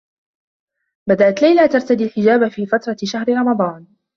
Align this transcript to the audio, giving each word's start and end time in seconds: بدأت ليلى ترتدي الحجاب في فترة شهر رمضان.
بدأت 1.07 1.41
ليلى 1.41 1.67
ترتدي 1.67 2.03
الحجاب 2.03 2.47
في 2.47 2.65
فترة 2.65 2.97
شهر 3.03 3.29
رمضان. 3.29 3.85